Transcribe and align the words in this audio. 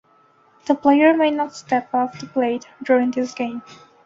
The 0.65 0.73
player 0.73 1.15
may 1.15 1.29
not 1.29 1.53
step 1.53 1.93
off 1.93 2.19
the 2.19 2.25
plate 2.25 2.67
during 2.83 3.11
this 3.11 3.35
game. 3.35 3.61